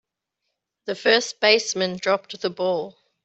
[0.85, 2.97] The first baseman dropped the ball.